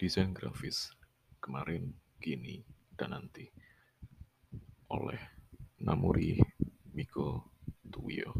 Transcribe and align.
Desain 0.00 0.32
Grafis 0.32 0.96
Kemarin, 1.44 1.92
Kini, 2.24 2.64
dan 2.96 3.12
Nanti 3.12 3.44
oleh 4.88 5.20
Namuri 5.84 6.40
Miko 6.96 7.52
Tuwio 7.84 8.32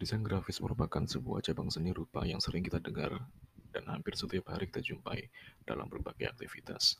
Desain 0.00 0.24
grafis 0.24 0.64
merupakan 0.64 1.04
sebuah 1.04 1.44
cabang 1.44 1.68
seni 1.68 1.92
rupa 1.92 2.24
yang 2.24 2.40
sering 2.40 2.64
kita 2.64 2.80
dengar 2.80 3.20
dan 3.68 3.84
hampir 3.92 4.16
setiap 4.16 4.48
hari 4.48 4.64
kita 4.72 4.80
jumpai 4.80 5.28
dalam 5.68 5.92
berbagai 5.92 6.32
aktivitas. 6.32 6.96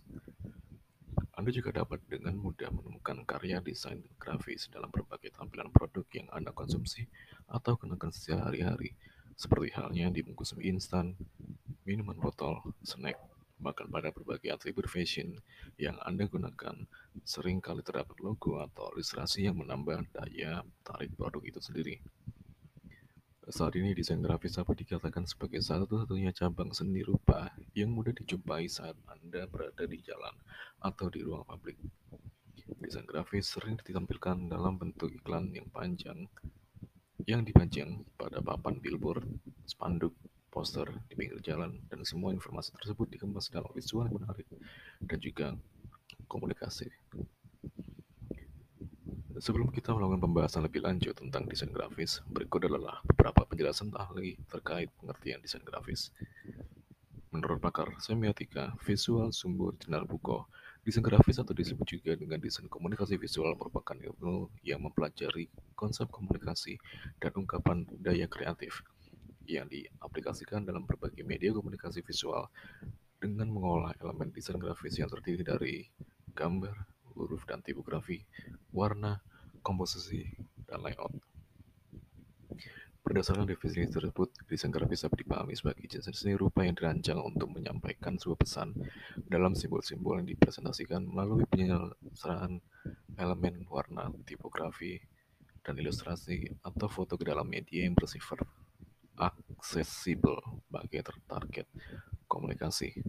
Anda 1.32 1.48
juga 1.48 1.80
dapat 1.80 2.04
dengan 2.12 2.36
mudah 2.36 2.68
menemukan 2.68 3.24
karya 3.24 3.64
desain 3.64 4.04
grafis 4.20 4.68
dalam 4.68 4.92
berbagai 4.92 5.32
tampilan 5.32 5.72
produk 5.72 6.04
yang 6.12 6.28
Anda 6.28 6.52
konsumsi 6.52 7.08
atau 7.48 7.80
kenakan 7.80 8.12
sehari-hari, 8.12 8.92
seperti 9.34 9.72
halnya 9.74 10.12
di 10.12 10.20
bungkus 10.24 10.54
mie 10.56 10.72
instan, 10.72 11.16
minuman 11.82 12.18
botol, 12.18 12.62
snack, 12.84 13.18
bahkan 13.62 13.86
pada 13.86 14.10
berbagai 14.10 14.50
atribut 14.50 14.90
fashion 14.90 15.38
yang 15.78 15.94
Anda 16.02 16.26
gunakan, 16.26 16.86
sering 17.22 17.62
kali 17.62 17.86
terdapat 17.86 18.18
logo 18.18 18.58
atau 18.58 18.90
ilustrasi 18.98 19.46
yang 19.46 19.62
menambah 19.62 20.10
daya 20.10 20.66
tarik 20.82 21.14
produk 21.14 21.42
itu 21.46 21.60
sendiri. 21.62 22.02
Saat 23.42 23.74
ini 23.74 23.90
desain 23.90 24.22
grafis 24.22 24.54
dapat 24.54 24.86
dikatakan 24.86 25.26
sebagai 25.26 25.58
satu-satunya 25.58 26.30
cabang 26.30 26.70
seni 26.70 27.02
rupa 27.02 27.50
yang 27.74 27.90
mudah 27.90 28.14
dijumpai 28.14 28.70
saat 28.70 28.94
Anda 29.10 29.50
berada 29.50 29.82
di 29.82 29.98
jalan 29.98 30.34
atau 30.78 31.10
di 31.10 31.26
ruang 31.26 31.42
publik. 31.42 31.74
Desain 32.78 33.02
grafis 33.02 33.50
sering 33.50 33.74
ditampilkan 33.82 34.46
dalam 34.46 34.78
bentuk 34.78 35.10
iklan 35.10 35.50
yang 35.50 35.66
panjang 35.74 36.30
yang 37.26 37.46
dipajang 37.46 38.02
pada 38.18 38.42
papan 38.42 38.82
billboard, 38.82 39.26
spanduk, 39.66 40.14
poster 40.52 40.84
di 41.08 41.14
pinggir 41.16 41.40
jalan, 41.40 41.80
dan 41.88 42.04
semua 42.04 42.34
informasi 42.34 42.74
tersebut 42.76 43.08
dikemas 43.08 43.48
dalam 43.48 43.70
visual 43.72 44.04
yang 44.10 44.20
menarik 44.20 44.48
dan 45.00 45.18
juga 45.22 45.46
komunikasi. 46.28 46.90
Sebelum 49.42 49.74
kita 49.74 49.90
melakukan 49.96 50.22
pembahasan 50.22 50.62
lebih 50.62 50.86
lanjut 50.86 51.18
tentang 51.18 51.48
desain 51.50 51.72
grafis, 51.72 52.22
berikut 52.30 52.62
adalah 52.68 53.02
beberapa 53.08 53.42
penjelasan 53.48 53.90
ahli 53.96 54.38
terkait 54.46 54.92
pengertian 55.02 55.42
desain 55.42 55.64
grafis. 55.66 56.14
Menurut 57.32 57.58
pakar 57.58 57.90
semiotika 57.98 58.76
visual 58.84 59.32
sumber 59.32 59.72
Jenar 59.80 60.04
Buko, 60.04 60.46
desain 60.82 61.02
grafis 61.02 61.38
atau 61.38 61.54
disebut 61.54 61.86
juga 61.86 62.18
dengan 62.18 62.42
desain 62.42 62.66
komunikasi 62.66 63.14
visual 63.14 63.54
merupakan 63.54 63.94
ilmu 63.94 64.50
yang 64.66 64.82
mempelajari 64.82 65.46
konsep 65.78 66.10
komunikasi 66.10 66.78
dan 67.22 67.30
ungkapan 67.38 67.86
daya 68.02 68.26
kreatif 68.26 68.82
yang 69.46 69.70
diaplikasikan 69.70 70.66
dalam 70.66 70.82
berbagai 70.86 71.22
media 71.22 71.54
komunikasi 71.54 72.02
visual 72.02 72.50
dengan 73.22 73.46
mengolah 73.54 73.94
elemen 74.02 74.34
desain 74.34 74.58
grafis 74.58 74.98
yang 74.98 75.06
terdiri 75.06 75.46
dari 75.46 75.86
gambar, 76.34 76.74
huruf 77.14 77.46
dan 77.46 77.62
tipografi, 77.62 78.26
warna, 78.74 79.22
komposisi, 79.62 80.26
dan 80.66 80.82
layout. 80.82 81.31
Berdasarkan 83.02 83.50
definisi 83.50 83.90
tersebut, 83.90 84.30
desain 84.46 84.70
grafis 84.70 85.02
dapat 85.02 85.26
dipahami 85.26 85.58
sebagai 85.58 85.82
jenis 85.90 86.14
seni 86.14 86.38
rupa 86.38 86.62
yang 86.62 86.78
dirancang 86.78 87.18
untuk 87.18 87.50
menyampaikan 87.50 88.14
sebuah 88.14 88.38
pesan 88.38 88.78
dalam 89.26 89.58
simbol-simbol 89.58 90.22
yang 90.22 90.30
dipresentasikan 90.30 91.02
melalui 91.02 91.42
penyelesaian 91.50 92.62
elemen 93.18 93.66
warna, 93.66 94.06
tipografi, 94.22 95.02
dan 95.66 95.74
ilustrasi 95.82 96.46
atau 96.62 96.86
foto 96.86 97.18
ke 97.18 97.26
dalam 97.26 97.50
media 97.50 97.82
yang 97.82 97.98
bersifat 97.98 98.46
aksesibel 99.18 100.38
bagi 100.70 101.02
target 101.02 101.66
komunikasi. 102.30 103.02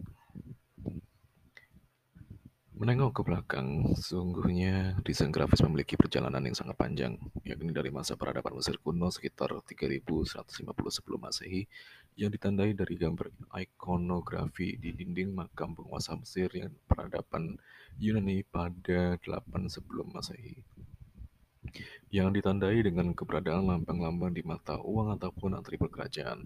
Menengok 2.84 3.16
ke 3.16 3.22
belakang, 3.24 3.96
sungguhnya 3.96 5.00
desain 5.08 5.32
grafis 5.32 5.64
memiliki 5.64 5.96
perjalanan 5.96 6.44
yang 6.44 6.52
sangat 6.52 6.76
panjang, 6.76 7.16
yakni 7.40 7.72
dari 7.72 7.88
masa 7.88 8.12
peradaban 8.12 8.60
Mesir 8.60 8.76
kuno 8.76 9.08
sekitar 9.08 9.56
3150 9.64 10.52
sebelum 10.92 11.16
Masehi, 11.24 11.64
yang 12.20 12.28
ditandai 12.28 12.76
dari 12.76 13.00
gambar 13.00 13.32
ikonografi 13.56 14.76
di 14.76 14.92
dinding 14.92 15.32
makam 15.32 15.72
penguasa 15.72 16.12
Mesir 16.12 16.52
yang 16.52 16.76
peradaban 16.84 17.56
Yunani 17.96 18.44
pada 18.44 19.16
8 19.16 19.48
sebelum 19.72 20.12
Masehi. 20.12 20.60
Yang 22.12 22.28
ditandai 22.36 22.84
dengan 22.84 23.16
keberadaan 23.16 23.64
lambang-lambang 23.64 24.36
di 24.36 24.44
mata 24.44 24.76
uang 24.76 25.16
ataupun 25.16 25.56
atribut 25.56 25.88
kerajaan. 25.88 26.44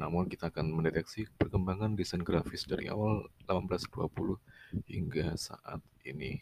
Namun 0.00 0.32
kita 0.32 0.48
akan 0.48 0.72
mendeteksi 0.72 1.28
perkembangan 1.36 1.92
desain 1.92 2.24
grafis 2.24 2.64
dari 2.64 2.88
awal 2.88 3.28
1820 3.44 4.40
hingga 4.88 5.36
saat 5.36 5.84
ini. 6.08 6.40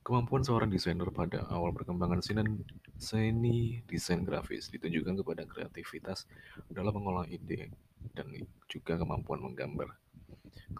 Kemampuan 0.00 0.40
seorang 0.40 0.72
desainer 0.72 1.12
pada 1.12 1.44
awal 1.52 1.76
perkembangan 1.76 2.24
seni 2.24 3.84
desain 3.84 4.24
grafis 4.24 4.72
ditunjukkan 4.72 5.20
kepada 5.20 5.44
kreativitas 5.44 6.24
dalam 6.72 6.96
mengolah 6.96 7.28
ide 7.28 7.68
dan 8.16 8.32
juga 8.64 8.96
kemampuan 8.96 9.44
menggambar. 9.44 9.92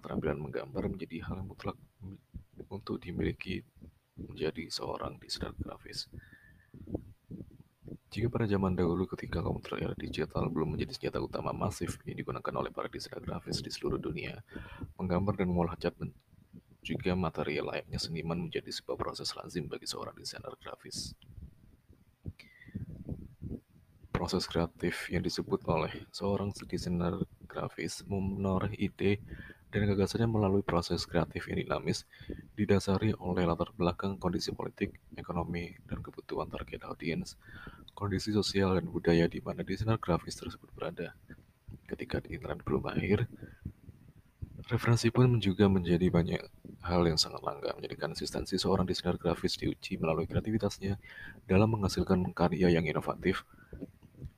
Keterampilan 0.01 0.41
menggambar 0.41 0.89
menjadi 0.89 1.29
hal 1.29 1.45
yang 1.45 1.49
mutlak 1.53 1.77
untuk 2.73 3.05
dimiliki 3.05 3.61
menjadi 4.17 4.73
seorang 4.73 5.21
desainer 5.21 5.53
grafis. 5.61 6.09
Jika 8.09 8.33
pada 8.33 8.49
zaman 8.49 8.73
dahulu 8.73 9.05
ketika 9.05 9.45
komputer 9.45 9.85
era 9.85 9.95
digital 9.97 10.49
belum 10.49 10.75
menjadi 10.77 10.97
senjata 10.97 11.21
utama 11.21 11.53
masif 11.53 12.01
yang 12.09 12.17
digunakan 12.17 12.55
oleh 12.57 12.73
para 12.73 12.89
desainer 12.89 13.21
grafis 13.21 13.61
di 13.61 13.69
seluruh 13.69 14.01
dunia, 14.01 14.41
menggambar 14.97 15.37
dan 15.37 15.53
mengolah 15.53 15.77
cat 15.77 15.93
juga 16.81 17.13
material 17.13 17.69
layaknya 17.69 18.01
seniman 18.01 18.49
menjadi 18.49 18.73
sebuah 18.73 18.97
proses 18.97 19.29
lazim 19.37 19.69
bagi 19.69 19.85
seorang 19.85 20.17
desainer 20.17 20.57
grafis. 20.57 21.13
Proses 24.09 24.49
kreatif 24.49 25.13
yang 25.13 25.21
disebut 25.21 25.69
oleh 25.69 25.93
seorang 26.09 26.49
desainer 26.65 27.21
grafis 27.45 28.01
menoreh 28.09 28.73
ide 28.81 29.21
dan 29.69 29.85
gagasannya 29.85 30.29
melalui 30.29 30.65
proses 30.65 31.05
kreatif 31.05 31.45
yang 31.53 31.61
dinamis, 31.61 32.09
didasari 32.57 33.13
oleh 33.21 33.45
latar 33.45 33.69
belakang 33.77 34.17
kondisi 34.17 34.57
politik, 34.57 34.97
ekonomi, 35.13 35.77
dan 35.85 36.01
kebutuhan 36.01 36.49
target 36.49 36.89
audiens, 36.89 37.37
kondisi 37.93 38.33
sosial 38.33 38.81
dan 38.81 38.89
budaya 38.89 39.29
di 39.29 39.45
mana 39.45 39.61
desainer 39.61 40.01
grafis 40.01 40.41
tersebut 40.41 40.73
berada. 40.73 41.13
Ketika 41.85 42.25
di 42.25 42.37
internet 42.37 42.65
belum 42.65 42.89
lahir, 42.89 43.29
referensi 44.73 45.13
pun 45.13 45.37
juga 45.37 45.69
menjadi 45.69 46.09
banyak 46.09 46.43
hal 46.85 47.05
yang 47.05 47.21
sangat 47.21 47.45
langka, 47.45 47.77
menjadikan 47.77 48.17
eksistensi 48.17 48.57
seorang 48.57 48.89
desainer 48.89 49.21
grafis 49.21 49.61
diuji 49.61 50.01
melalui 50.01 50.25
kreativitasnya 50.25 50.97
dalam 51.45 51.77
menghasilkan 51.77 52.25
karya 52.33 52.73
yang 52.73 52.89
inovatif, 52.89 53.45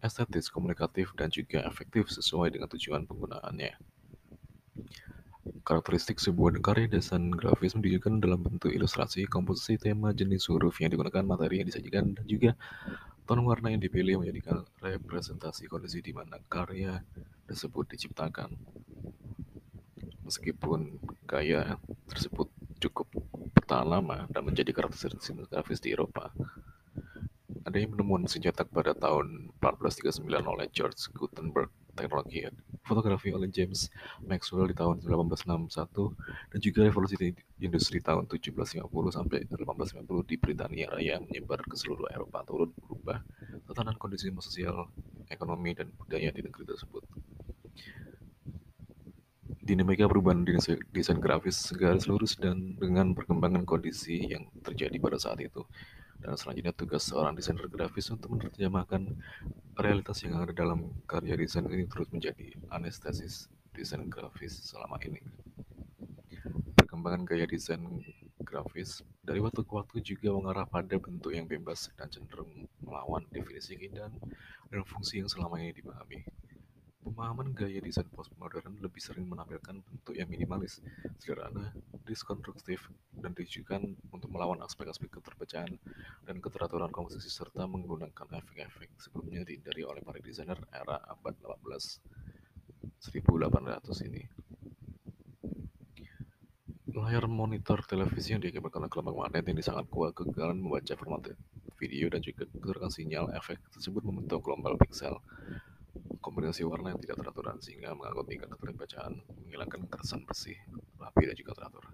estetis, 0.03 0.51
komunikatif, 0.51 1.15
dan 1.15 1.31
juga 1.31 1.63
efektif 1.67 2.11
sesuai 2.11 2.55
dengan 2.55 2.67
tujuan 2.67 3.07
penggunaannya. 3.07 3.90
Karakteristik 5.65 6.21
sebuah 6.21 6.61
karya 6.61 6.91
desain 6.91 7.33
grafis 7.33 7.73
menunjukkan 7.73 8.21
dalam 8.21 8.45
bentuk 8.45 8.69
ilustrasi, 8.69 9.25
komposisi, 9.25 9.81
tema, 9.81 10.13
jenis 10.13 10.49
huruf 10.53 10.81
yang 10.85 10.93
digunakan, 10.93 11.25
materi 11.25 11.65
yang 11.65 11.69
disajikan, 11.73 12.13
dan 12.13 12.25
juga 12.29 12.53
Ton 13.31 13.47
warna 13.47 13.71
yang 13.71 13.79
dipilih 13.79 14.19
menjadikan 14.19 14.67
representasi 14.83 15.71
kondisi 15.71 16.03
di 16.03 16.11
mana 16.11 16.43
karya 16.51 16.99
tersebut 17.47 17.87
diciptakan. 17.95 18.59
Meskipun 20.27 20.99
gaya 21.31 21.79
tersebut 22.11 22.51
cukup 22.83 23.07
bertahan 23.55 23.87
lama 23.87 24.27
dan 24.35 24.43
menjadi 24.43 24.75
karakteristik 24.75 25.47
grafis 25.47 25.79
di 25.79 25.95
Eropa, 25.95 26.35
ada 27.63 27.77
yang 27.79 27.95
menemukan 27.95 28.27
cetak 28.27 28.67
pada 28.67 28.99
tahun 28.99 29.55
1439 29.63 30.27
oleh 30.27 30.67
George 30.75 30.99
Gutenberg 31.15 31.71
teknologi 31.95 32.51
fotografi 32.85 33.31
oleh 33.31 33.47
James 33.53 33.93
Maxwell 34.25 34.69
di 34.69 34.77
tahun 34.77 35.05
1861 35.05 36.51
dan 36.51 36.59
juga 36.59 36.81
revolusi 36.89 37.15
industri 37.61 38.03
tahun 38.03 38.27
1750 38.27 38.83
sampai 39.15 39.47
1850 39.47 40.31
di 40.31 40.35
Britania 40.41 40.87
Raya 40.91 41.23
menyebar 41.23 41.63
ke 41.65 41.77
seluruh 41.79 42.09
Eropa 42.11 42.43
turut 42.43 42.73
berubah 42.77 43.23
tatanan 43.71 43.95
kondisi 43.95 44.33
sosial, 44.43 44.91
ekonomi, 45.31 45.79
dan 45.79 45.95
budaya 45.95 46.35
di 46.35 46.43
negeri 46.43 46.67
tersebut. 46.67 47.07
Dinamika 49.61 50.11
perubahan 50.11 50.43
desain 50.91 51.23
grafis 51.23 51.71
segaris 51.71 52.11
lurus 52.11 52.35
dan 52.35 52.75
dengan 52.75 53.15
perkembangan 53.15 53.63
kondisi 53.63 54.27
yang 54.27 54.51
terjadi 54.67 54.99
pada 54.99 55.21
saat 55.23 55.39
itu. 55.39 55.63
Dan 56.21 56.37
selanjutnya 56.37 56.77
tugas 56.77 57.09
seorang 57.09 57.33
desainer 57.33 57.65
grafis 57.67 58.13
untuk 58.13 58.37
menerjemahkan 58.37 59.09
realitas 59.81 60.21
yang 60.21 60.37
ada 60.37 60.53
dalam 60.53 60.93
karya 61.09 61.35
desain 61.35 61.65
ini 61.65 61.89
terus 61.89 62.13
menjadi 62.13 62.53
anestesis 62.69 63.49
desain 63.73 64.05
grafis 64.13 64.61
selama 64.69 65.01
ini. 65.09 65.25
Perkembangan 66.77 67.25
gaya 67.25 67.49
desain 67.49 67.81
grafis 68.45 69.01
dari 69.25 69.41
waktu 69.41 69.63
ke 69.65 69.73
waktu 69.73 69.97
juga 70.05 70.35
mengarah 70.35 70.67
pada 70.69 70.97
bentuk 71.01 71.33
yang 71.33 71.49
bebas 71.49 71.89
dan 71.97 72.11
cenderung 72.13 72.69
melawan 72.83 73.25
definisi 73.33 73.79
dan 73.89 74.13
fungsi 74.85 75.23
yang 75.23 75.31
selama 75.31 75.57
ini 75.63 75.73
dipahami. 75.73 76.27
Pemahaman 77.01 77.57
gaya 77.57 77.81
desain 77.81 78.05
postmodern 78.13 78.77
lebih 78.77 79.01
sering 79.01 79.25
menampilkan 79.25 79.73
bentuk 79.73 80.13
yang 80.13 80.29
minimalis, 80.29 80.85
sederhana, 81.17 81.73
diskonstruktif, 82.05 82.93
dan 83.17 83.33
ditujukan 83.33 83.97
untuk 84.13 84.29
melawan 84.29 84.61
aspek-aspek 84.61 85.09
keterpecahan 85.09 85.81
dan 86.29 86.37
keteraturan 86.45 86.93
komposisi 86.93 87.33
serta 87.33 87.65
menggunakan 87.65 88.13
efek-efek 88.45 89.01
sebelumnya 89.01 89.49
dihindari 89.49 89.81
oleh 89.81 90.05
para 90.05 90.21
desainer 90.21 90.61
era 90.77 91.01
abad 91.09 91.33
18 91.41 91.65
1800 93.01 94.09
ini. 94.13 94.23
Layar 96.93 97.33
monitor 97.33 97.81
televisi 97.89 98.37
yang 98.37 98.45
diakibatkan 98.45 98.85
oleh 98.85 98.93
gelombang 98.93 99.17
magnet 99.25 99.49
ini 99.49 99.65
sangat 99.65 99.89
kuat 99.89 100.13
kegagalan 100.13 100.61
membaca 100.61 100.93
format 101.01 101.33
video 101.81 102.13
dan 102.13 102.21
juga 102.21 102.45
kekurangan 102.45 102.93
sinyal 102.93 103.33
efek 103.33 103.57
tersebut 103.73 104.05
membentuk 104.05 104.45
gelombang 104.45 104.77
piksel 104.77 105.17
kombinasi 106.41 106.65
warna 106.65 106.97
yang 106.97 107.01
tidak 107.05 107.21
teratur 107.21 107.53
sehingga 107.61 107.93
mengangkut 107.93 108.25
tingkat 108.25 108.49
keterbacaan, 108.49 109.13
menghilangkan 109.45 109.85
kesan 109.93 110.25
bersih, 110.25 110.57
rapi 110.97 111.29
dan 111.29 111.37
juga 111.37 111.53
teratur. 111.53 111.85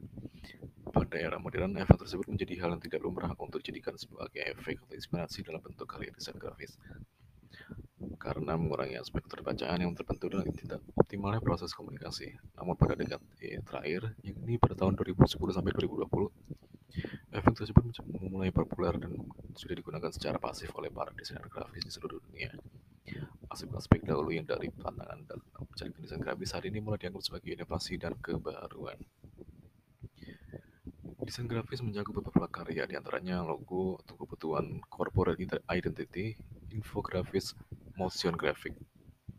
Pada 0.95 1.19
era 1.19 1.43
modern, 1.43 1.75
efek 1.83 2.07
tersebut 2.07 2.31
menjadi 2.31 2.55
hal 2.63 2.79
yang 2.79 2.83
tidak 2.87 3.03
lumrah 3.03 3.35
untuk 3.43 3.59
dijadikan 3.59 3.99
sebagai 3.99 4.47
efek 4.47 4.79
atau 4.87 4.95
inspirasi 4.95 5.43
dalam 5.43 5.59
bentuk 5.59 5.91
karya 5.91 6.15
desain 6.15 6.39
grafis 6.39 6.79
karena 8.23 8.55
mengurangi 8.55 8.95
aspek 9.03 9.27
keterbacaan 9.27 9.83
yang 9.83 9.99
terbentuk 9.99 10.31
dengan 10.31 10.47
tidak 10.55 10.79
optimalnya 10.95 11.43
proses 11.43 11.75
komunikasi. 11.75 12.39
Namun 12.55 12.79
pada 12.79 12.95
dekat 12.95 13.19
eh, 13.43 13.59
terakhir, 13.67 14.15
yakni 14.23 14.63
pada 14.63 14.79
tahun 14.79 14.95
2010 14.95 15.27
sampai 15.27 15.75
2020, 15.75 16.31
efek 17.35 17.53
tersebut 17.55 17.83
mulai 18.31 18.55
populer 18.55 18.95
dan 18.95 19.11
sudah 19.59 19.75
digunakan 19.75 20.11
secara 20.15 20.39
pasif 20.39 20.71
oleh 20.79 20.89
para 20.95 21.11
desainer 21.19 21.51
grafis 21.51 21.83
di 21.83 21.91
seluruh 21.91 22.23
dunia. 22.31 22.55
Aspek-aspek 23.57 24.05
dahulu 24.05 24.37
yang 24.37 24.45
dari 24.45 24.69
pandangan 24.69 25.25
dan 25.25 25.41
mencari 25.57 25.89
desain 25.97 26.21
grafis 26.21 26.53
hari 26.53 26.69
ini 26.69 26.85
mulai 26.85 27.01
dianggap 27.01 27.25
sebagai 27.25 27.57
inovasi 27.57 27.97
dan 27.97 28.13
kebaruan. 28.21 29.01
Desain 31.25 31.49
grafis 31.49 31.81
mencakup 31.81 32.21
beberapa 32.21 32.53
karya, 32.53 32.85
di 32.85 33.01
antaranya 33.01 33.41
logo 33.41 33.97
atau 34.05 34.13
kebutuhan 34.21 34.85
corporate 34.93 35.65
identity, 35.73 36.37
infografis, 36.69 37.57
motion 37.97 38.37
graphic, 38.37 38.77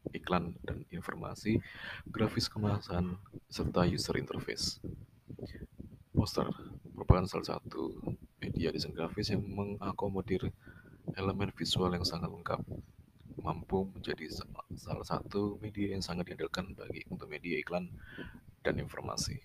iklan 0.10 0.58
dan 0.66 0.82
informasi, 0.90 1.62
grafis 2.10 2.50
kemasan, 2.50 3.22
serta 3.54 3.86
user 3.86 4.18
interface. 4.18 4.82
Poster 6.10 6.50
merupakan 6.90 7.30
salah 7.30 7.62
satu 7.62 8.02
media 8.42 8.74
desain 8.74 8.98
grafis 8.98 9.30
yang 9.30 9.46
mengakomodir 9.46 10.50
elemen 11.14 11.54
visual 11.54 11.94
yang 11.94 12.02
sangat 12.02 12.34
lengkap, 12.34 12.66
mampu 13.48 13.88
menjadi 13.96 14.44
salah 14.76 15.08
satu 15.08 15.56
media 15.64 15.96
yang 15.96 16.04
sangat 16.04 16.36
diandalkan 16.36 16.76
bagi 16.76 17.08
untuk 17.08 17.32
media 17.32 17.56
iklan 17.64 17.88
dan 18.60 18.76
informasi. 18.84 19.40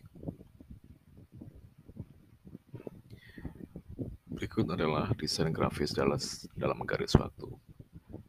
Berikut 4.26 4.66
adalah 4.74 5.14
desain 5.14 5.54
grafis 5.54 5.94
dalam, 5.94 6.18
dalam 6.58 6.74
menggaris 6.82 7.14
waktu 7.14 7.46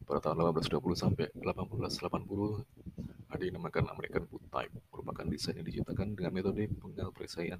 pada 0.06 0.30
tahun 0.30 0.54
1820 0.62 0.94
sampai 0.94 1.25
1880 1.42 3.34
ada 3.34 3.42
yang 3.42 3.58
dinamakan 3.58 3.90
American 3.90 4.30
Book 4.30 4.46
Type, 4.54 4.70
merupakan 4.94 5.25
desain 5.25 5.58
yang 5.58 5.66
diciptakan 5.66 6.14
dengan 6.14 6.30
metode 6.30 6.70
pengalpresaian 6.78 7.58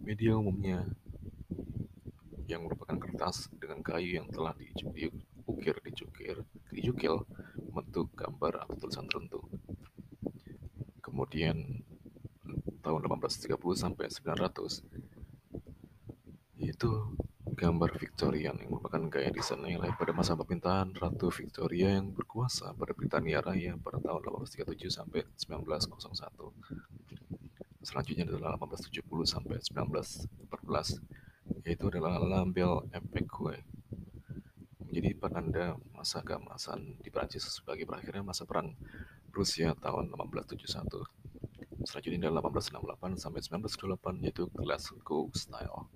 media 0.00 0.32
umumnya 0.40 0.88
yang 2.48 2.64
merupakan 2.64 2.96
kertas 2.96 3.52
dengan 3.60 3.84
kayu 3.84 4.16
yang 4.16 4.26
telah 4.32 4.56
diukir, 4.56 5.76
dicukir, 5.84 6.40
dicukil 6.72 7.28
bentuk 7.72 8.12
gambar 8.12 8.68
atau 8.68 8.76
tulisan 8.76 9.08
tertentu. 9.08 9.40
Kemudian 11.00 11.82
tahun 12.84 13.00
1830 13.08 13.56
sampai 13.74 14.06
900 14.12 14.84
itu 16.62 16.90
gambar 17.52 17.94
Victorian 17.94 18.58
yang 18.58 18.70
merupakan 18.74 19.02
gaya 19.06 19.30
desain 19.30 19.60
yang 19.62 19.82
lahir 19.84 19.94
pada 19.94 20.10
masa 20.10 20.34
pemerintahan 20.34 20.94
Ratu 20.98 21.30
Victoria 21.30 21.94
yang 22.00 22.10
berkuasa 22.10 22.74
pada 22.74 22.90
Britania 22.96 23.38
Raya 23.38 23.78
pada 23.78 24.02
tahun 24.02 24.24
1837 24.48 24.90
sampai 24.90 25.22
1901. 25.38 26.02
Selanjutnya 27.82 28.24
adalah 28.26 28.54
1870 28.58 29.26
sampai 29.26 29.58
1914, 29.58 31.02
yaitu 31.66 31.84
adalah 31.90 32.22
Lambel 32.22 32.86
Epeque. 32.94 33.62
Menjadi 34.86 35.10
penanda 35.18 35.78
masa 36.02 36.18
keemasan 36.18 36.98
di 36.98 37.14
Prancis 37.14 37.46
sebagai 37.46 37.86
berakhirnya 37.86 38.26
masa 38.26 38.42
perang 38.42 38.74
Rusia 39.30 39.70
tahun 39.78 40.10
1871. 40.10 40.66
Selanjutnya 41.86 42.26
adalah 42.26 42.42
1868 42.50 43.22
sampai 43.22 43.38
1928 43.70 44.26
yaitu 44.26 44.50
Glasgow 44.50 45.30
Style. 45.30 45.86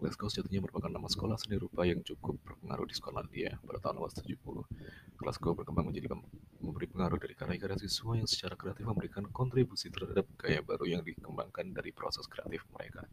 Glasgow 0.00 0.32
sejatinya 0.32 0.64
merupakan 0.64 0.88
nama 0.88 1.04
sekolah 1.04 1.36
seni 1.36 1.60
rupa 1.60 1.84
yang 1.84 2.00
cukup 2.00 2.40
berpengaruh 2.40 2.88
di 2.88 2.96
Skotlandia 2.96 3.60
pada 3.60 3.76
tahun 3.84 4.00
1870. 4.08 5.20
Glasgow 5.20 5.52
berkembang 5.52 5.92
menjadi 5.92 6.16
memberi 6.64 6.88
pengaruh 6.88 7.20
dari 7.20 7.36
karya-karya 7.36 7.76
siswa 7.76 8.16
yang 8.16 8.24
secara 8.24 8.56
kreatif 8.56 8.88
memberikan 8.88 9.28
kontribusi 9.28 9.92
terhadap 9.92 10.24
gaya 10.40 10.64
baru 10.64 10.88
yang 10.88 11.04
dikembangkan 11.04 11.76
dari 11.76 11.92
proses 11.92 12.24
kreatif 12.24 12.64
mereka. 12.72 13.04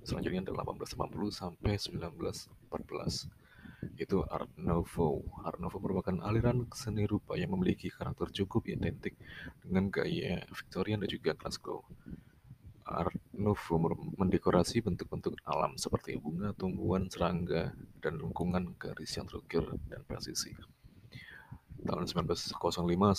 Selanjutnya 0.00 0.48
adalah 0.48 0.64
1880 0.64 1.28
sampai 1.28 1.76
1914 1.76 3.41
itu 3.98 4.22
Art 4.26 4.50
Nouveau. 4.58 5.22
Art 5.42 5.58
Nouveau 5.58 5.82
merupakan 5.82 6.14
aliran 6.22 6.66
seni 6.74 7.06
rupa 7.06 7.34
yang 7.34 7.54
memiliki 7.54 7.90
karakter 7.90 8.30
cukup 8.30 8.70
identik 8.70 9.18
dengan 9.62 9.90
gaya 9.90 10.42
Victorian 10.50 11.02
dan 11.02 11.10
juga 11.10 11.34
Glasgow. 11.34 11.82
Art 12.86 13.14
Nouveau 13.34 13.78
mendekorasi 14.18 14.82
bentuk-bentuk 14.82 15.38
alam 15.46 15.78
seperti 15.78 16.18
bunga, 16.18 16.52
tumbuhan, 16.54 17.06
serangga, 17.08 17.72
dan 18.02 18.18
lengkungan 18.18 18.74
garis 18.76 19.14
yang 19.16 19.26
terukir 19.26 19.64
dan 19.86 20.02
presisi. 20.06 20.54
Tahun 21.82 22.06
1905 22.06 22.54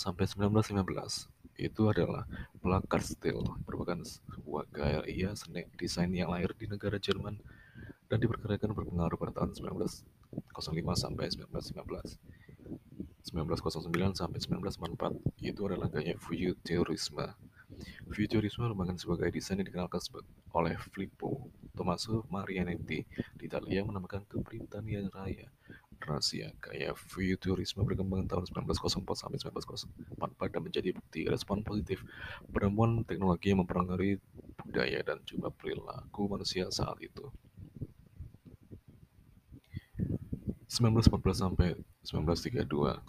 sampai 0.00 0.24
1915 0.24 1.28
itu 1.60 1.82
adalah 1.86 2.26
plakat 2.58 3.02
stil 3.04 3.44
merupakan 3.68 4.00
sebuah 4.02 4.64
gaya 4.74 5.30
seni 5.38 5.68
desain 5.78 6.10
yang 6.10 6.32
lahir 6.32 6.50
di 6.56 6.66
negara 6.66 6.98
Jerman 6.98 7.38
dan 8.10 8.18
diperkirakan 8.18 8.74
berpengaruh 8.74 9.18
pada 9.20 9.32
tahun 9.42 9.54
1905 10.54 10.94
sampai 10.94 11.26
1919. 11.32 12.18
1909 13.24 14.20
sampai 14.20 14.38
1944 14.38 15.42
itu 15.42 15.60
adalah 15.66 15.88
gaya 15.90 16.14
futurisme 16.20 17.34
Futurisme 18.06 18.70
merupakan 18.70 18.94
sebagai 18.94 19.34
desain 19.34 19.58
yang 19.58 19.66
dikenalkan 19.66 19.98
oleh 20.54 20.78
Filippo 20.78 21.50
Tommaso 21.74 22.22
Marianetti 22.30 23.02
di 23.34 23.44
Italia 23.50 23.82
menamakan 23.82 24.22
keprintanian 24.30 25.10
raya 25.10 25.50
rahasia 26.04 26.52
gaya 26.60 26.92
futurisme 26.94 27.80
berkembang 27.82 28.28
tahun 28.28 28.44
1904 28.46 29.02
sampai 29.16 29.38
1944 29.40 30.52
dan 30.54 30.60
menjadi 30.62 30.88
bukti 30.92 31.20
respon 31.26 31.64
positif 31.64 32.04
penemuan 32.52 33.02
teknologi 33.08 33.50
yang 33.50 33.64
mempengaruhi 33.64 34.20
budaya 34.62 35.00
dan 35.02 35.18
juga 35.24 35.48
perilaku 35.50 36.28
manusia 36.28 36.68
saat 36.68 37.00
itu. 37.00 37.32
1914 40.74 41.38
sampai 41.38 41.78
1932, 42.02 43.06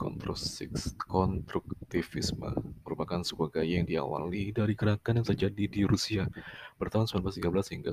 konstruktivisme 1.10 2.54
merupakan 2.86 3.26
sebuah 3.26 3.58
gaya 3.58 3.82
yang 3.82 3.90
diawali 3.90 4.54
dari 4.54 4.78
gerakan 4.78 5.18
yang 5.18 5.26
terjadi 5.26 5.66
di 5.66 5.82
Rusia 5.82 6.30
pada 6.78 7.02
tahun 7.02 7.26
1913 7.26 7.74
hingga 7.74 7.90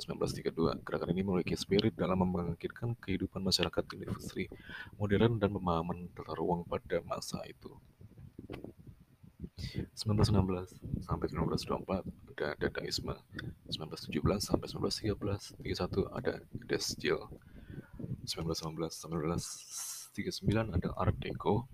1932. 0.53 0.77
Gerakan 0.85 1.09
ini 1.17 1.25
memiliki 1.25 1.57
spirit 1.57 1.97
dalam 1.97 2.21
membangkitkan 2.21 3.01
kehidupan 3.01 3.41
masyarakat 3.41 3.81
industri 3.97 4.53
modern 5.01 5.41
dan 5.41 5.57
pemahaman 5.57 6.13
tata 6.13 6.37
ruang 6.37 6.69
pada 6.69 7.01
masa 7.09 7.41
itu. 7.49 7.73
1916 9.97 11.01
sampai 11.01 11.27
1924 11.33 12.05
ada 12.37 12.61
Dadaisme, 12.61 13.17
1917 13.73 14.21
sampai 14.37 14.69
1913 14.69 15.57
31 15.65 16.13
ada 16.13 16.45
Destil, 16.69 17.25
1919 18.23 18.87
1939 20.15 20.77
ada 20.79 20.89
Art 20.95 21.19
Deco 21.19 21.67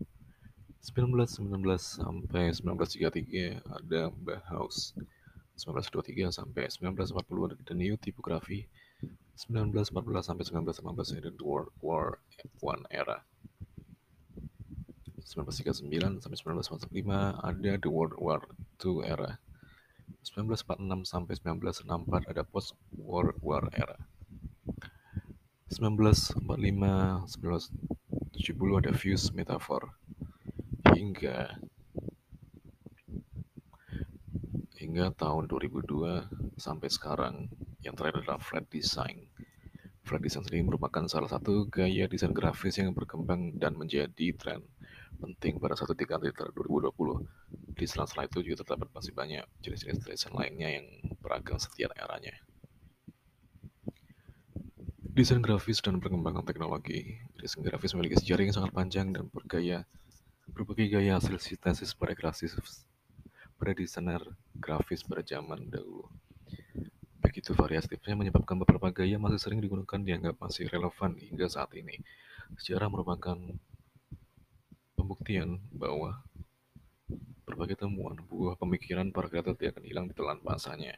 1919 0.80 1.76
sampai 1.76 2.54
1933 2.56 3.60
ada 3.60 4.08
Bauhaus 4.16 4.96
1923 5.60 6.32
sampai 6.32 6.70
1940 6.70 7.52
ada 7.52 7.56
The 7.66 7.76
New 7.76 7.94
Typography 8.00 8.64
1914 9.36 10.24
sampai 10.24 10.44
1915 10.48 11.20
ada 11.20 11.30
World 11.44 11.70
War 11.84 12.22
One 12.64 12.88
era 12.88 13.20
1939 15.20 16.24
sampai 16.24 16.38
1945 16.40 17.44
ada 17.44 17.70
The 17.76 17.90
World 17.92 18.16
War 18.16 18.40
II 18.80 19.04
era 19.04 19.36
1946 20.24 21.04
sampai 21.04 21.34
1964 21.36 22.32
ada 22.32 22.42
Post 22.48 22.72
World 22.96 23.36
War 23.44 23.68
era 23.76 23.98
1945 25.68 26.40
1970 27.36 28.80
ada 28.80 28.92
views 28.96 29.28
metafor 29.36 29.92
hingga 30.96 31.60
hingga 34.80 35.12
tahun 35.12 35.44
2002 35.46 36.56
sampai 36.56 36.88
sekarang 36.88 37.52
yang 37.84 37.92
terakhir 37.92 38.24
adalah 38.24 38.40
flat 38.40 38.64
design 38.72 39.28
flat 40.08 40.24
design 40.24 40.48
sendiri 40.48 40.64
merupakan 40.64 41.04
salah 41.04 41.28
satu 41.28 41.68
gaya 41.68 42.08
desain 42.08 42.32
grafis 42.32 42.80
yang 42.80 42.96
berkembang 42.96 43.60
dan 43.60 43.76
menjadi 43.76 44.32
tren 44.32 44.64
penting 45.18 45.58
pada 45.58 45.74
satu 45.74 45.98
tiga 45.98 46.16
liter 46.16 46.48
2020. 46.54 46.94
Di 47.74 47.86
sela-sela 47.86 48.26
itu 48.26 48.42
juga 48.42 48.62
terdapat 48.62 48.88
masih 48.94 49.12
banyak 49.14 49.44
jenis-jenis 49.62 50.06
desain 50.06 50.34
lainnya 50.34 50.78
yang 50.78 50.86
beragam 51.18 51.58
setiap 51.58 51.90
eranya. 51.98 52.34
Desain 55.18 55.42
grafis 55.42 55.82
dan 55.82 55.98
perkembangan 55.98 56.46
teknologi. 56.46 57.18
Desain 57.34 57.58
grafis 57.66 57.90
memiliki 57.90 58.22
sejarah 58.22 58.42
yang 58.46 58.54
sangat 58.54 58.70
panjang 58.70 59.10
dan 59.10 59.26
bergaya 59.34 59.82
berbagai 60.46 60.86
gaya 60.94 61.18
hasil 61.18 61.42
sintesis 61.42 61.90
pada 61.90 62.14
grafis 62.14 62.54
pada 63.58 63.74
desainer 63.74 64.22
grafis 64.54 65.02
pada 65.02 65.26
zaman 65.26 65.74
dahulu. 65.74 66.06
Begitu 67.18 67.50
variatifnya 67.50 68.14
menyebabkan 68.14 68.62
beberapa 68.62 68.94
gaya 68.94 69.18
masih 69.18 69.42
sering 69.42 69.58
digunakan 69.58 69.98
dianggap 69.98 70.38
masih 70.38 70.70
relevan 70.70 71.18
hingga 71.18 71.50
saat 71.50 71.74
ini. 71.74 71.98
Sejarah 72.54 72.86
merupakan 72.86 73.42
pembuktian 74.94 75.58
bahwa 75.74 76.22
berbagai 77.42 77.74
temuan 77.74 78.22
buah 78.22 78.54
pemikiran 78.54 79.10
para 79.10 79.26
kreator 79.26 79.58
tidak 79.58 79.82
akan 79.82 79.84
hilang 79.90 80.06
di 80.06 80.14
telan 80.14 80.38
masanya. 80.46 80.94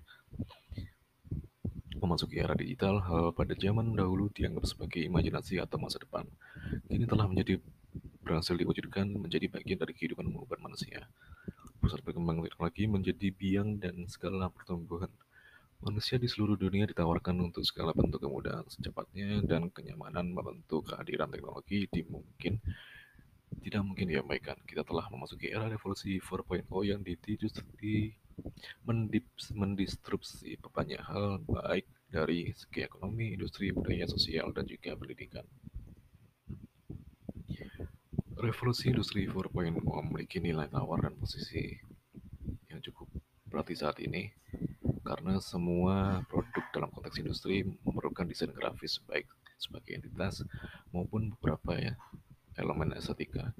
Memasuki 2.10 2.42
era 2.42 2.58
digital, 2.58 2.98
hal 3.06 3.30
pada 3.30 3.54
zaman 3.54 3.94
dahulu 3.94 4.34
dianggap 4.34 4.66
sebagai 4.66 4.98
imajinasi 5.06 5.62
atau 5.62 5.78
masa 5.78 6.02
depan. 6.02 6.26
Kini 6.90 7.06
telah 7.06 7.30
menjadi 7.30 7.62
berhasil 8.26 8.58
diwujudkan 8.58 9.14
menjadi 9.14 9.46
bagian 9.46 9.78
dari 9.78 9.94
kehidupan 9.94 10.26
umum 10.26 10.42
manusia 10.58 11.06
pusat 11.78 12.02
perkembangan 12.02 12.50
teknologi 12.50 12.84
menjadi 12.90 13.28
biang 13.30 13.78
dan 13.78 14.10
segala 14.10 14.50
pertumbuhan. 14.50 15.08
Manusia 15.80 16.18
di 16.18 16.26
seluruh 16.26 16.60
dunia 16.60 16.84
ditawarkan 16.84 17.40
untuk 17.40 17.62
segala 17.62 17.96
bentuk 17.96 18.20
kemudahan 18.20 18.66
secepatnya 18.66 19.40
dan 19.46 19.70
kenyamanan 19.70 20.34
membentuk 20.34 20.90
kehadiran 20.90 21.30
teknologi 21.30 21.86
di 21.88 22.04
mungkin 22.04 22.58
tidak 23.62 23.82
mungkin 23.86 24.06
diabaikan. 24.12 24.58
Kita 24.66 24.82
telah 24.82 25.06
memasuki 25.08 25.48
era 25.48 25.70
revolusi 25.70 26.18
4.0 26.18 26.66
yang 26.84 27.00
di 27.06 27.14
mendistrupsi 29.56 30.58
banyak 30.72 31.00
hal 31.00 31.40
baik 31.44 31.88
dari 32.10 32.50
segi 32.50 32.82
ekonomi, 32.82 33.38
industri, 33.38 33.70
budaya, 33.70 34.04
sosial, 34.10 34.50
dan 34.50 34.66
juga 34.66 34.98
pendidikan. 34.98 35.46
Revolusi 38.40 38.88
Industri 38.90 39.28
4.0 39.28 39.84
memiliki 39.84 40.40
nilai 40.40 40.66
tawar 40.72 41.04
dan 41.04 41.14
posisi 41.14 41.76
yang 42.72 42.80
cukup 42.80 43.12
berarti 43.46 43.76
saat 43.76 44.00
ini 44.00 44.32
karena 45.04 45.36
semua 45.44 46.24
produk 46.24 46.64
dalam 46.72 46.88
konteks 46.88 47.20
industri 47.20 47.66
memerlukan 47.84 48.24
desain 48.24 48.48
grafis 48.54 48.96
baik 49.04 49.28
sebagai 49.60 49.92
entitas 49.92 50.40
maupun 50.88 51.36
beberapa 51.36 51.76
ya 51.76 51.94
elemen 52.56 52.96
estetika. 52.96 53.52